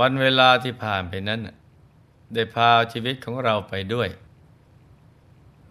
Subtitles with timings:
[0.00, 1.40] วันเวลาที่ผ่านไปนั้น
[2.34, 4.08] ได้พาชีวิตของเราไปด้วย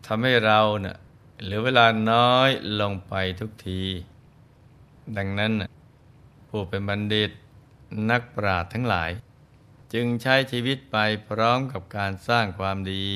[0.05, 0.97] ทำให้เราเนะ่ย
[1.43, 2.49] เหลือเวลาน้อย
[2.81, 3.81] ลงไปทุกที
[5.17, 5.51] ดังนั้น
[6.47, 7.31] ผู้เป็นบัณฑิต
[8.09, 9.11] นักปราชญ์ทั้งหลาย
[9.93, 10.97] จึงใช้ชีวิตไป
[11.29, 13.07] พร้อมกับการสร้างความดี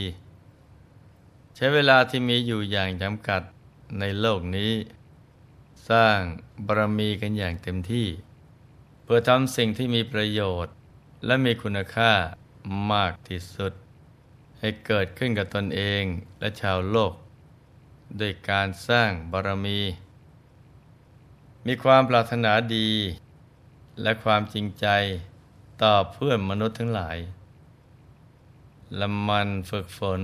[1.55, 3.41] ใช้เวลาที่มีอยู่อย่างจำกัด
[4.00, 4.73] ในโลกนี้
[5.89, 6.17] สร้าง
[6.66, 8.08] บารมีกันอย่างเต็มที่
[9.03, 10.73] เพื่อทำสิ่งที่มีประโยชน์
[11.25, 12.11] และมีคุณค่า
[12.91, 13.73] มากที่สุด
[14.59, 16.03] ให้เกิดขึ้นกับตนเอง
[16.39, 17.13] และชาวโลก
[18.19, 19.79] ด้วยการสร้างบารมี
[21.65, 22.89] มีความปรารถนาดี
[24.01, 24.88] และความจริงใจ
[25.81, 27.17] ต่อเพื่อนมนุษย์ทั้งหลาย
[28.99, 30.19] ละมันฝึกฝน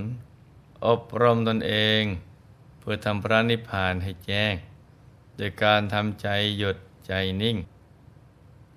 [0.86, 2.02] อบรมตนเอง
[2.78, 4.54] เพื่อทำพระนิพพานให้แจ้ง
[5.36, 6.28] โดยการทำใจ
[6.58, 7.56] หยุดใจนิ่ง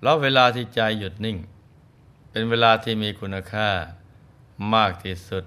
[0.02, 1.36] แล้วเวลาที่ใจหยุดนิ่ง
[2.30, 3.70] เป็นเวลาที่มีคุณค่า
[4.74, 5.44] มากที่สุด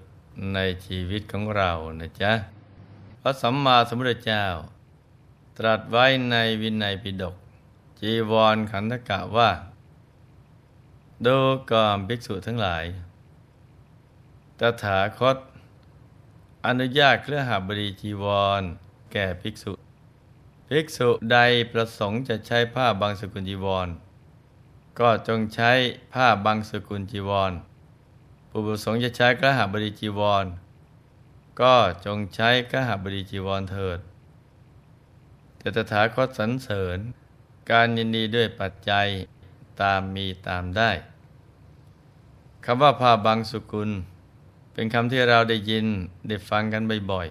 [0.53, 2.33] ในชีวิตของเรานะจ๊ะ
[3.21, 4.45] พระสัมมาสัมพุทธเจ้า
[5.57, 7.35] ตรัสไว้ในวินัยปิฎก
[7.99, 9.51] จีวรขันธกะว่า
[11.25, 11.37] ดู
[11.71, 12.83] ก่อนภิกษุทั้งหลาย
[14.59, 15.37] ตถาคต
[16.67, 18.25] อนุญาตเครือหาบดีจีว
[18.59, 18.61] ร
[19.11, 19.71] แก่ภิกษุ
[20.69, 21.37] ภิกษุใด
[21.71, 23.87] ประสงค์จะใช้ผ้าบางสกุลจีวร
[24.99, 25.71] ก็จงใช้
[26.13, 27.53] ผ้าบางสกุลจีวร
[28.49, 30.45] ผู้ประสงค์จะใช้เครือหาบดีจีวร
[31.61, 31.75] ก็
[32.05, 33.99] จงใช้กระหบดีจีวรเถิด
[35.57, 36.97] แต่ตถาคตสรรเสริญ
[37.71, 39.07] การยินดีด้วยปัจจัย
[39.81, 40.91] ตามมีตามได้
[42.65, 43.89] คำว่าผ้าบางสกุล
[44.73, 45.85] เป็นคำที่เราได้ยิน
[46.27, 46.81] ได้ฟังกัน
[47.11, 47.27] บ่อย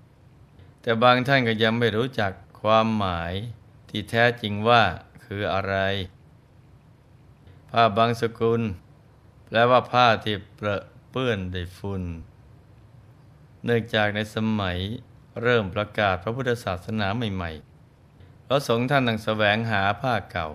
[0.00, 3.32] ๆ แต่บางท่านก็ยังไม่รู้จักความหมาย
[3.88, 4.82] ที่แท้จริงว่า
[5.24, 5.74] คืออะไร
[7.74, 8.62] ผ้าบางสกุล
[9.46, 12.02] แปลว่าผ้าที่เปรอะเปื้อนด้วยฝุ่น
[13.64, 14.78] เนื่องจากในสมัย
[15.42, 20.48] เริ่มประกาศพระพุทธศาสนาใหม่ๆ พระสงฆ์ท่านตั้งแสวงหาผ้าเก่า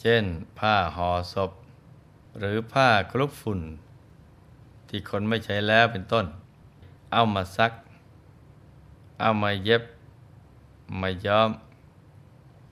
[0.00, 0.24] เช่น
[0.58, 1.50] ผ้าห่อศพ
[2.38, 3.60] หรือผ้าคลุกฝุ่น
[4.88, 6.26] ที่คนไม่ใช้แล้วเป็นต้น
[7.12, 7.72] เอามาซัก
[9.20, 9.82] เอามาเย็บ
[11.00, 11.50] มาย้อม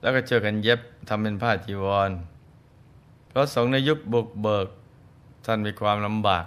[0.01, 2.11] แล้วก็เจอกันเย็บทำเป็นผ้าจีวร
[3.35, 4.67] พราะสงในยุคบุกเบิก
[5.45, 6.45] ท่านมีความลำบาก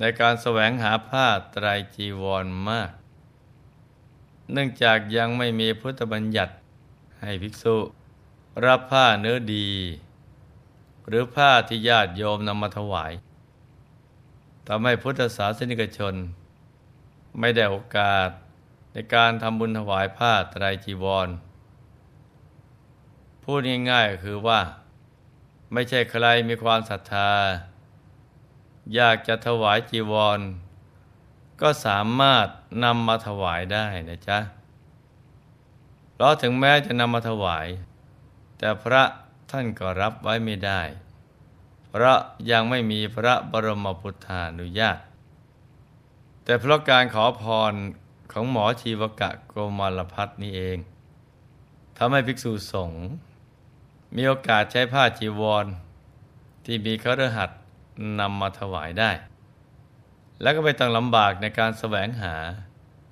[0.00, 2.90] ในการแสวงหาผ้าไตรจีวรมาก
[4.52, 6.54] เนื่องจากยังไม่มีพุทธบัญญัติ
[7.20, 7.76] ให้ภิกษุ
[8.66, 9.68] รับผ้าเนื้อดี
[11.08, 13.12] หรือผ้าที่ญาติโยมนำมาถวาย
[14.68, 16.14] ทำให้พุทธศาสนิกชน
[17.38, 18.28] ไม่ได้โอกาส
[18.92, 21.28] ในการทำบุญถวายผ้าไตรจีวร
[23.44, 24.60] พูดง่ายๆก็คือว่า
[25.72, 27.32] ไม่ใช่ใครมีความศรัทธา
[28.94, 30.40] อยากจะถวายจีวร
[31.60, 32.46] ก็สามารถ
[32.84, 34.38] นำมาถวายได้นะจ๊ะ
[36.12, 37.66] เพราะถึงแม้จะนำมาถวาย
[38.58, 39.02] แต่พระ
[39.50, 40.82] ท่านก็รับไว้ไม่ได้
[41.88, 42.18] เพราะ
[42.50, 44.98] ยังไม่มีพระบรมพุทธานุญาต
[46.44, 47.72] แต่เพราะการขอพร
[48.32, 50.78] ของหมอชีวกะโกมารพัฒนี้เอง
[51.98, 53.04] ทำให้ภิกษุสงฆ์
[54.16, 55.66] มีโอกาสใช้ผ้าจีวร
[56.64, 57.50] ที่มีเครือหัด
[58.20, 59.10] นำมาถวายได้
[60.40, 62.34] แล้วก็ไม่ต้องลำบากในการแสวงหา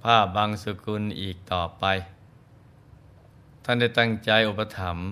[0.02, 1.84] ผ้าบางสกุลอีกต่อไป
[3.64, 5.08] ท่านได้ตั้งใจอุปถัมภ์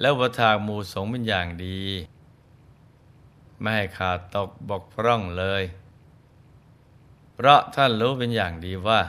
[0.00, 1.80] แล้วประทากหมู่สงฆ์เป็นอย่างดี
[3.60, 5.62] ไม่ให้ขาดตกบกพร่องเลย
[7.34, 9.00] เพราะท่านรู้เป็นอย่างดีว่า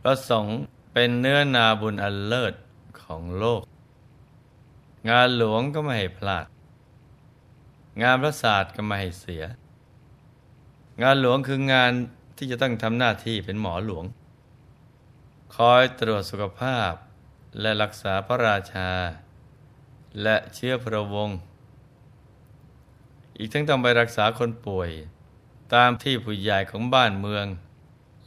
[0.00, 0.56] พระสงฆ์
[0.92, 2.54] เป็นเนื้อนาบุญอันเลิศ
[3.02, 3.62] ของโลก
[5.08, 6.46] งานหลวงก็ไม่ให้พลาด
[8.02, 9.44] งานพระศาสตร์ก็ไม่ให้เสีย
[11.02, 11.92] งานหลวงคืองาน
[12.36, 14.04] ที่จะต้องทำหน้าที่เป็นหมอหลวง
[15.56, 16.92] คอยตรวจสุขภาพ
[17.60, 18.90] และรักษาพระราชา
[20.22, 21.38] และเชื้อพระวงศ์
[23.38, 24.90] อีกทั้งต้องไปรักษาคนป่วย
[25.74, 27.46] ตามที่ผู้ใหญ่ของบ้านเมือง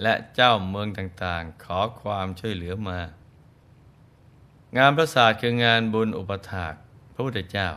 [0.01, 2.99] และเจ้าเมืองต่างๆ ขอความช่วยเหลือมา
[4.77, 6.73] งานพระศาสตร์คืองานบุญอุปถาก
[7.13, 7.67] พระพุทธเจ้า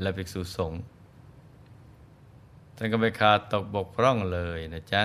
[0.00, 0.80] และภิกษุสงฆ์
[2.76, 5.02] ท่านก็ไม่ขาดตกบกพร่องเลยนะจ๊ะ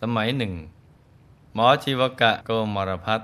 [0.00, 0.52] สมัยหนึ่ง
[1.54, 3.20] หมอชีวกะโกมารพัฒ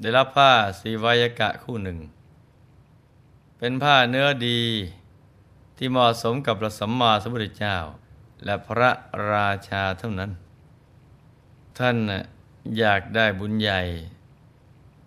[0.00, 1.98] ได้รับผ้าสีวายกะคู่หนึ่ง
[3.58, 4.60] เป็นผ้าเนื้อดี
[5.76, 7.76] ที่เหมาะสมกับพระสัมมาสัมพุทธเจ้า
[8.44, 8.90] และพระ
[9.32, 10.30] ราชาเท่านั้น
[11.78, 11.96] ท่าน
[12.78, 13.80] อยากได้บุญใหญ่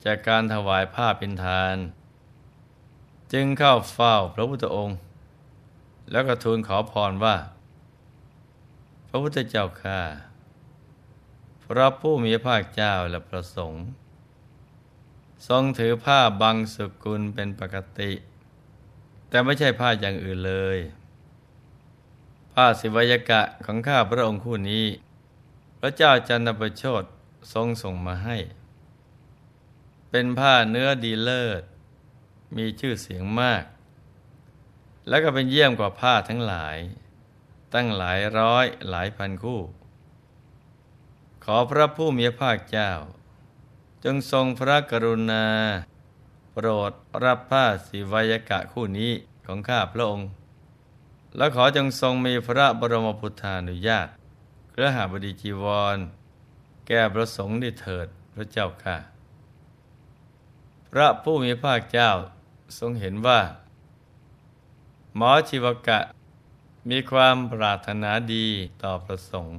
[0.06, 1.78] จากการถวายผ้าเป็นทาน
[3.34, 4.98] จึงเข้าเฝ้าพระพุทธองค์
[6.12, 7.36] แล้วก็ทูลขอพรว่า
[9.08, 10.00] พระพุทธเจ้าข้า
[11.64, 13.84] พระผู้มีพระเจ้าและประสงค์
[15.48, 18.12] ทรงถือผ้าบางสกุลเป็นปกติ
[19.30, 20.80] แต่ไม่ใช่ผ้าอย่างอื่นเลย
[22.54, 24.86] ผ้าศิวยกะของข้าพระองค์คู่นี้
[25.80, 27.04] พระเจ้าจันทประโชด
[27.54, 28.38] ทรงส่งมาให้
[30.14, 31.64] เป็นผ้าเนื้อดีเลิศ
[32.58, 33.64] มีชื่อเสียงมาก
[35.08, 36.78] และก็เป็นเยี่ยมกว่าผ้าทั้งหลาย
[37.74, 39.62] ตั้งหลายร้อยหลายพันคู่
[41.44, 42.92] ขอพระผู้มีพระเจ้า
[44.04, 45.46] จงทรงพระกรุณา
[46.54, 46.92] โปรด
[47.24, 49.12] รับผ้าสีวยกะคู่นี้
[49.46, 50.30] ของข้าพระองค์
[51.38, 54.08] และขอจงทรงมีพระบรมพุทธานุญาต
[54.72, 55.66] เครือหาบดีจีว
[55.96, 55.98] ร
[56.88, 59.11] แก่ประสงค์ได้เถิดพระเจ้าค่ะ
[60.92, 62.10] พระผู้มีพระเจ้า
[62.80, 63.42] ทรงเห็นว่า
[65.16, 66.00] หมอชีวกะ
[66.90, 68.48] มีความปรารถนาดี
[68.84, 69.58] ต่อประสงค์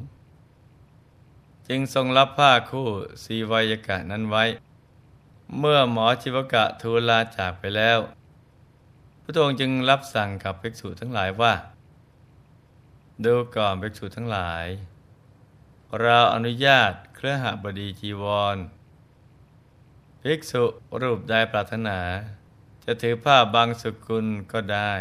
[1.68, 2.88] จึงทรงรับผ้าคู่
[3.24, 4.44] สีวายกะนั้นไว้
[5.58, 7.98] เมื่อหมอชีวกะทูลลาจากไปแล้ว
[9.22, 11.54] พระองค์จึงรับสั่งกับภิกษุทั้งหลายว่า
[13.24, 14.66] ดูก่อนภิกษุทั้งหลาย
[16.00, 18.24] เราอนุญาตเครือหบดีจีว
[18.54, 18.56] ร
[20.26, 20.64] ภิกษุ
[21.00, 21.98] รูปใดปรารถนา
[22.84, 24.92] จะถือผ้าบางสกุลก็ได้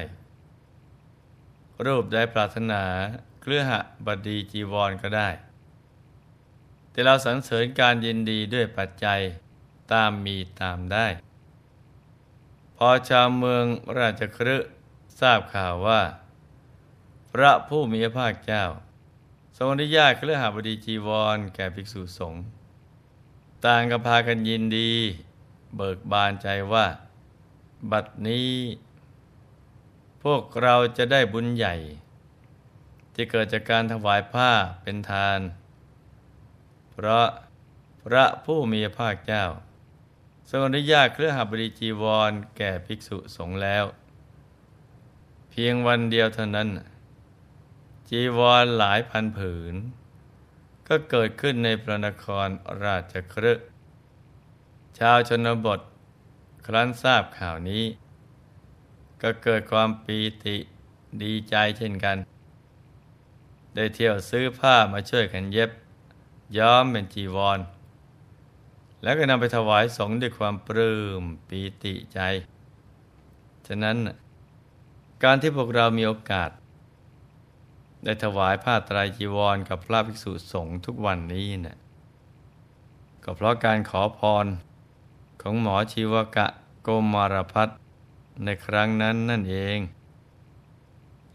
[1.86, 2.84] รูปใดปรารถนา
[3.42, 3.72] เครือห
[4.06, 5.30] บดีจีวรก็ได้
[6.92, 9.20] แต่เราสรรเสริญการยินดีด้วยปัจจัย
[9.94, 11.08] ตามมีตามได้
[12.78, 13.66] พอชาวเมือง
[14.00, 14.58] ราชครื
[15.20, 16.02] ทราบข่าวว่า
[17.32, 18.66] พระผู้มีพระภาคเจ้า
[19.58, 22.44] ทรงอนุญาตเครือหบดีจีวร แก่ภิกษุสงฆ์
[23.66, 24.92] ต่างก็พากันยินดี
[25.76, 26.86] เบิกบานใจว่า
[27.92, 28.52] บัดนี้
[30.24, 31.76] พวกเราจะได้บุญใหญ่
[33.14, 35.40] ที่เกิดจากการถวายผ้าเป็นทาน
[36.92, 37.28] เพราะ
[38.04, 39.46] พระผู้มีพระภาคเจ้า
[40.50, 43.86] ทรงอนุญาตเครือหบดีจีวรแก่ภิกษุสงฆ์แล้ว
[45.50, 46.70] เพียงวันเดียวเท่านั้น
[48.10, 49.76] จีวรหลายพันผืน
[50.88, 52.48] ก็เกิดขึ้นในพระนคร
[52.84, 53.54] ราชครึ
[55.00, 55.80] ชาวชนบท
[56.66, 57.84] ครั้นทราบข่าวนี้
[59.22, 60.58] ก็เกิดความปีติ
[61.24, 62.18] ดีใจเช่นกัน
[63.76, 65.72] ได้เที่ยวซื้อผ้ามาช่วยกันเย็บ
[66.58, 67.60] ย้อมเป็นจีวร
[69.04, 72.20] แล้วก็นำไปถวายสงฆ์ด้วยความปลื้มปีติใจ
[73.68, 73.98] ฉะนั้น
[75.24, 76.50] การที่พวกเรามีโอกาส
[78.04, 81.78] ได้ถวายผ้าตรายจีวรกับพระภิกษุสงฆ์ทุกวันนี้นะ่ะ
[83.24, 84.46] ก็เพราะการขอพร
[85.42, 86.48] ของหมอชีวกะ
[86.84, 87.70] โกมารพัฒ
[88.44, 89.80] ในครั้งนั้นนั่นเอง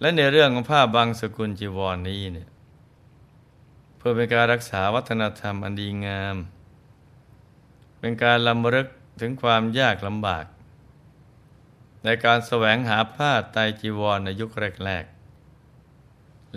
[0.00, 2.48] และในเรื่องของผ้าบางสกุลจีวรนนี้เนี่ย
[3.96, 6.36] เพื่อเป็นการรักษาวัฒนธรรมอันดีงาม
[7.98, 8.88] เป็นการลำลึก
[9.20, 10.44] ถึงความยากลำบาก
[12.04, 14.50] ในการแสวงหาผ้าไตรจีวรในยุค
[14.84, 15.04] แรก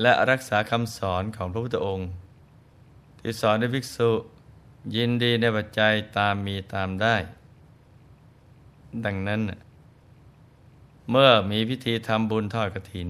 [0.01, 2.10] และรักษาคำสอนของพระพุทธองค์
[3.20, 4.10] ที่สอนให้ภิกษุ
[4.96, 7.15] ยินดีในปัจจัยตามมีตามได้
[9.06, 9.41] ดังนั้น
[11.12, 13.10] เมื่อมีพิธีทำบุญทอดกระถิน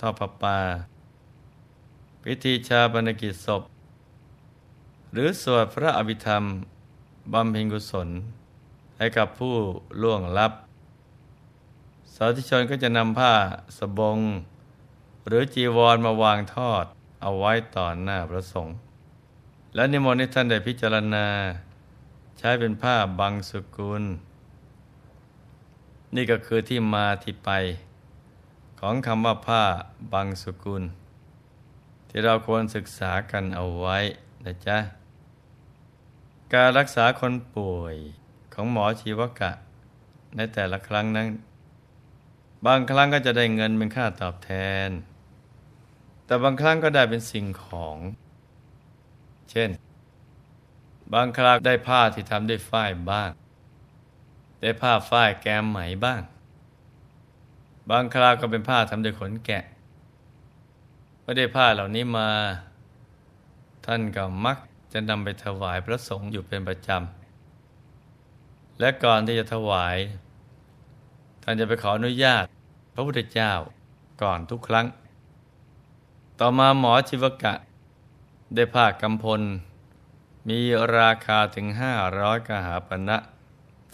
[0.00, 0.58] ทอดพระป่า
[2.24, 3.62] พิธีชาปนกิจศพ
[5.12, 6.44] หรือสวดพระอภิธรรม
[7.32, 8.08] บำเพ็ญกุศล
[8.96, 9.54] ให้กับผู้
[10.02, 10.52] ล่วงลับ
[12.14, 13.32] สาธุชนก็จะนำผ้า
[13.78, 14.18] สบง
[15.32, 16.84] หรือจีวรมาวางทอด
[17.22, 18.76] เอาไว้ต่อหน้าพระสงฆ์
[19.74, 21.26] และนิมนต์ให้ท่านได้พิจารณา
[22.38, 24.02] ใช้เป็นผ้าบางสกุล
[26.14, 27.50] นี่ก็คือที่มาที่ไป
[28.80, 29.62] ของคำว่าผ้า
[30.12, 30.82] บางสกุล
[32.08, 33.98] ที่เราควรศึกษากันเอาไว้
[34.44, 34.78] นะจ๊ะ
[36.54, 37.96] การรักษาคนป่วย
[38.54, 39.50] ของหมอชีวกะ
[40.36, 41.28] ในแต่ละครั้งนั้น
[42.66, 44.52] บางครั้งก็จะได้เงินเป็นค่าตอบแท
[44.88, 44.90] น
[46.30, 47.96] แต่บางครั้งก็ได้เป็นสิ่งของ
[49.50, 49.70] เช่น
[51.12, 53.30] บางคราได้ผ้าที่ทำด้วยฝ้ายบ้าง
[54.62, 56.22] ได้ผ้าฝ้ายแกมไหมบ้าง
[57.90, 59.64] บางคราวก็เป็นผ้าทำด้วยขนแกะ
[61.20, 62.30] เมื่อได้ผ้าเหล่านี้มา
[63.86, 64.58] ท่านก็มัก
[64.92, 69.96] จะนำไปถวายพระสงฆ์อยู่เป็นประจำ และก่อนที่จะถวาย
[71.42, 72.44] ท่านจะไปขออนุญาต
[72.94, 73.52] พระพุทธเจ้า
[74.22, 74.88] ก่อนทุกครั้ง
[76.42, 77.54] ต่อมาหมอชีวกะ
[78.54, 79.42] ได้ผ้ากำพล
[80.48, 80.60] มี
[80.98, 83.18] ราคาถึงห้าร้อยกหาปณะ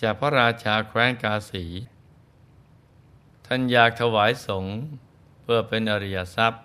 [0.02, 1.64] จากพระราชาแคว้นกาสี
[3.46, 4.74] ท่านอยากถวายสงฆ์
[5.42, 6.64] เพื่อเป็นอริยทรัพย์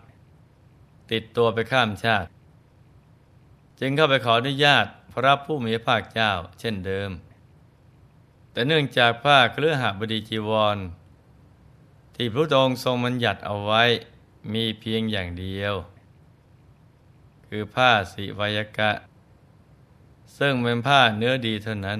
[1.12, 2.30] ติดตัวไปข้ามชาติ
[3.80, 7.10] จึงเข้าไปขออนุญาตพระผู้มีภาคเจ้าเช่นเดิม
[8.52, 10.78] แต่เนื่องจากผ้าเครือหบดีจีวร
[12.16, 13.84] ที่พระองค์ทรงบัญญัติเอาไว้
[14.54, 15.74] มีเพียงอย่างเดียว
[17.48, 18.92] คือผ้าสิวยกะ
[20.38, 22.00] ซึ่งเป็นผ้าเนื้อดีเท่านั้น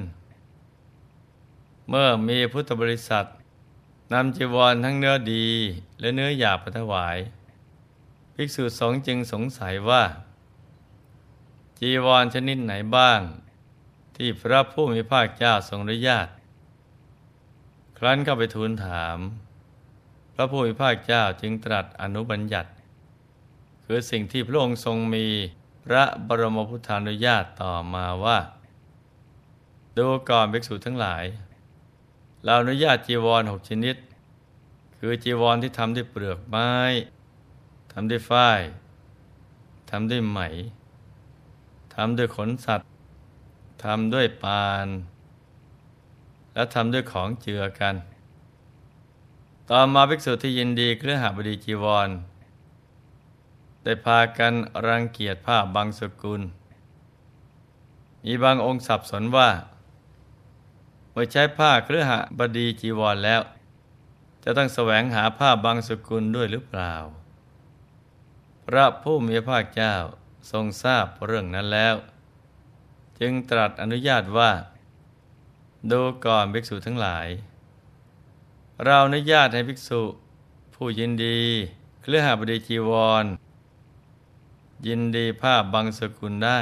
[1.90, 3.26] เมื่อมีพุทธบริษัท
[4.14, 5.48] นำจีวรทั้งเนื้อดี
[6.00, 7.18] และเนื้อหยาบไปถวาย
[8.34, 10.04] ภิกษุสงฆ์จึงสงสัยว่า
[11.80, 13.20] จีวรชนิดไหนบ้าง
[14.16, 16.28] ที่พระผู้มีภาคเจ้าทรงอนุญาต
[17.98, 19.18] ครั้นเข้าไปทูลถาม
[20.42, 22.70] ระผู้มีภาคเจ้าจึงตรัสอนุบัญญัติ
[23.86, 25.26] คือสิ่งที่พระองค์ทรงมี
[25.86, 28.38] พระบรมพุทธานุญาตต่อมาว่า
[29.98, 31.24] ดูก่อนภิกษุทั้งหลาย
[32.44, 33.96] เราอนุญาตจีวรหกชนิด
[34.98, 36.72] คือจีวรที่ทำด้วยเปลือกไม้
[37.92, 38.62] ทำด้วยฝ้าย
[39.90, 40.40] ทำด้วยไหม
[41.96, 42.88] ทำด้วยขนสัตว์
[43.84, 44.88] ทำด้วยปาน
[46.54, 47.96] และทำด้วยของเจือกัน
[49.74, 52.10] ต่อมาภิกษุที่ยินดีเครือหาบดีจีวร
[53.84, 54.54] ได้พากัน
[54.88, 56.42] รังเกียจผ้าบางสกุล
[58.24, 59.50] มีบางองค์สับสนว่า
[61.12, 63.42] เมื่อใช้ผ้าเครือหบดีจีวรแล้ว
[64.44, 66.94] จะต้องแสวงหาผ้าบางสกุลด้วยหรือเปล่า
[68.66, 69.94] พระผู้มีพระเจ้า
[70.52, 71.96] ทรงทราบเรื่องนั้นแล้ว
[73.20, 74.52] จึงตรัสอนุญาตว่า
[75.92, 77.30] ดูก่อนภิกษุทั้งหลาย
[78.86, 80.02] เราอนุญาตให้ภิกษุ
[80.74, 81.40] ผู้ยินดี
[82.02, 82.92] เครือหาบดีจีว
[83.24, 83.26] ร
[84.88, 86.60] ยินดีผ้าบางสกุลได้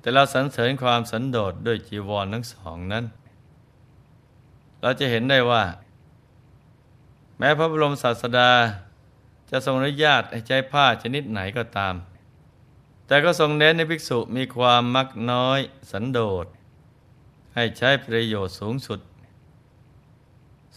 [0.00, 3.04] แต่เราสรรเสริญความสันโดษด้วยจีวรทั้งสองนั้น
[4.80, 5.64] เราจะเห็นได้ว่า
[7.38, 8.50] แม้พระบรมศาสดา
[9.50, 11.94] จะทรงอนุญาตให้ใช้ผ้าชนิดไหนก็ตาม
[13.06, 15.60] แต่ก็ทรงเน้นในภิกษุมีความมักน้อย
[15.90, 16.46] สันโดษ
[17.54, 19.00] ให้ใช้ประโยชน์สูงสุด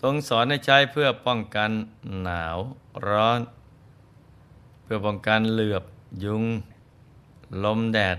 [0.01, 1.71] ทรงสอนให้ใช้เพื่อป้องกัน
[2.23, 2.57] หนาว
[3.07, 3.39] ร้อน
[4.83, 5.83] เพื่อป้องกันเหลือบ
[6.23, 6.43] ยุง
[7.63, 8.17] ลมแดด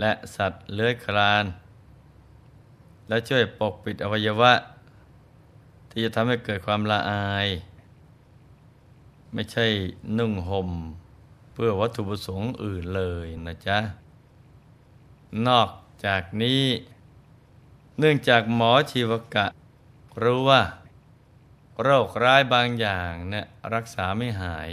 [0.00, 1.44] และสัตว์เลื้อยคลาน
[3.08, 4.52] และช่วยปกปิดอวัยวะ
[5.90, 7.48] ที่จะทำให้เกิดความละอาย
[9.32, 9.66] ไม่ใช่
[10.18, 10.70] นุ่งห่ม
[11.52, 13.78] เพื่อวัตถุประสงค์อื่นเลยนะจ๊ะ
[15.46, 15.68] นอก
[16.04, 16.62] จากนี้
[17.98, 19.46] เนื่องจากหมอชีวกะ
[20.22, 20.60] รู้ว่า
[21.82, 24.70] โรคร้ายบางอย่างเนี่ยรักษาไม่หาย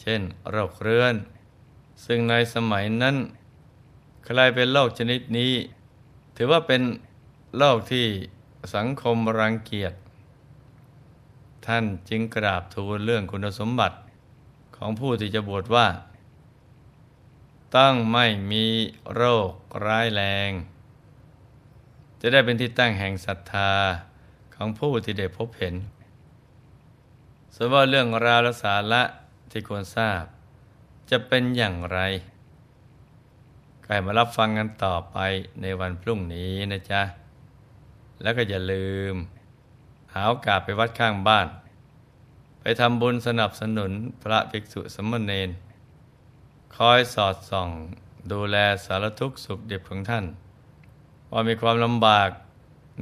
[0.00, 0.20] เช่น
[0.50, 1.14] โรคเรื้อน
[2.04, 3.16] ซึ่งในสมัยนั้น
[4.24, 5.54] ใครเป็นโรคชนิดนี้
[6.36, 6.82] ถือว่าเป็น
[7.56, 8.06] โรคที่
[8.74, 9.94] สังคมรังเกียจ
[11.66, 13.96] ท่านจึงกราบทูลเรื่องคุณสมบัติ
[14.76, 15.86] ของผู้ที่จะบวชว่า
[17.76, 18.66] ต้องไม่มี
[19.14, 19.50] โรค
[19.86, 20.50] ร้ายแรง
[22.20, 23.72] จะได้เป็นที่ตั้งแห่งศรัทธา
[24.54, 25.74] ของผู้ที่ได้พบเห็น
[27.58, 29.02] ส่วนว่าเรื่องราวและสาระ
[29.50, 30.22] ที่ควรทราบ
[31.10, 32.00] จะเป็นอย่างไร
[33.82, 35.16] ก็ให้มารับฟังกันต่อไป
[35.62, 37.02] ในวันพรุ่งนี้นะจ๊ะ
[38.22, 39.14] แล้วก็อย่าลืม
[40.12, 41.46] หาโอกาสไปวัดข้างบ้าน
[42.60, 45.50] ไปทำบุญสนับสนุนพระภิกษุสมณเณร
[46.76, 47.70] คอยสอดส่อง
[48.32, 50.24] ดูแลสารทุกข์สุขดิบของท่าน
[51.30, 52.30] ว่ามีความลำบาก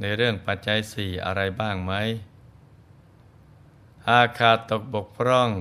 [0.01, 1.93] ในเรื่องปัจจัยสี่อะไรบ้างไหม
[4.09, 5.51] หากขาดตกบกพร่อง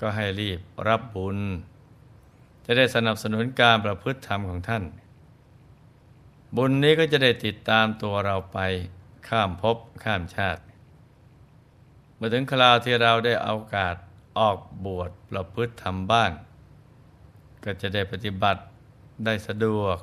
[0.00, 1.38] ก็ให้รีบรับบุญ
[2.64, 4.84] จะได้สนับสนุนการประพฤติธรรมของท่าน
[6.56, 8.58] บุญนี้ก็จะได้ติดตามตัวเราไป
[9.28, 10.62] ข้ามภพข้ามชาติ
[12.14, 13.96] เมื่อถึงคราวที่เราได้เอาโอกาส
[14.38, 16.30] ออกบวชประพฤติธรรมบ้าง
[17.64, 18.62] ก็จะได้ปฏิบัติ
[19.24, 19.98] ได้สะดวก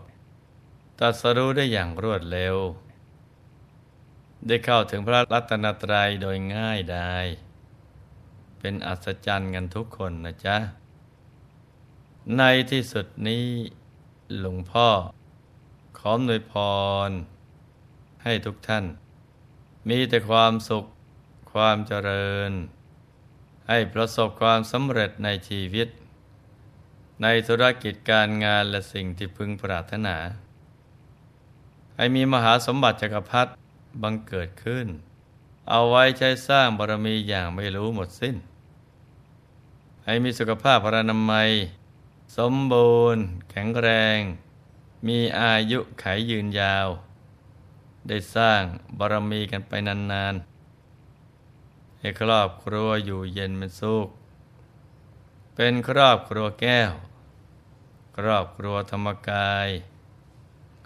[0.99, 2.55] ตัดสรู้ได้อย่างรวดเร็ว
[4.47, 7.15] ได้เข้าถึงพระรัตนตรัยโดยง่ายได้
[8.59, 10.57] เป็นอัศจรรย์กันทุกคนนะจ๊ะ
[12.37, 13.45] ในที่สุดนี้
[14.39, 14.89] หลวงพ่อ
[15.97, 16.53] ขอหนวยพ
[17.07, 17.11] ร
[18.23, 18.85] ให้ทุกท่าน
[19.89, 20.85] มีแต่ความสุข
[21.51, 22.51] ความเจริญ
[23.69, 25.87] ให้ประสบความสำเร็จในชีวิต
[27.23, 30.17] ในธุรกิจการงานและสิ่งที่พึงปรารถนา
[31.97, 33.51] ให้มีมหาสมบัติจักรพรรดิ
[34.01, 34.87] บังเกิดขึ้น
[35.69, 38.35] เอาไว้ใช้สร้างบารมีอย่างไม่รู้หมดสิ้น
[40.05, 41.49] ให้มีสุขภาพพรานามัย
[42.37, 44.19] สมบูรณ์ แข็งแรง
[45.07, 46.87] มีอายุไขยืนยาว
[48.07, 48.61] ได้สร้าง
[48.97, 54.07] บารมีกันไปนานๆ ให้ครอบครัวอยู่เย็นเป็นสุข
[55.55, 56.91] เป็นครอบครัวแก้ว
[58.17, 59.69] ครอบครัวธรรมกาย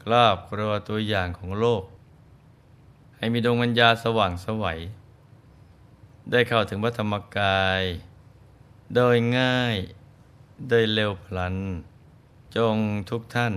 [0.04, 1.84] ครอบครัวตัวอย่างของโลก
[3.24, 4.80] ให้มีดวงวิญญาณสว่างสวัย
[6.32, 7.82] ได้เข้าถึงพระธรรมกาย
[8.96, 9.76] โดยง่าย
[10.68, 11.56] โดยเร็วพลัน
[12.56, 12.78] จง
[13.10, 13.54] ทุกท่าน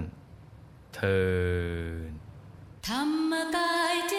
[0.94, 1.20] เทิ
[2.08, 2.10] น
[2.88, 4.14] ธรรมกายเจ